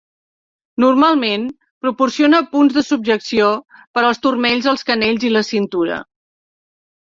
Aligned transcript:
Normalment 0.83 1.43
proporciona 1.85 2.39
punts 2.55 2.79
de 2.79 2.85
subjecció 2.87 3.51
per 3.99 4.05
als 4.09 4.25
turmells, 4.25 4.73
els 4.75 4.87
canells 4.91 5.29
i 5.31 5.35
la 5.37 5.47
cintura. 5.53 6.03